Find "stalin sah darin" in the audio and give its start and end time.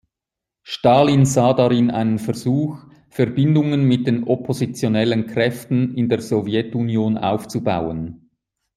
0.63-1.91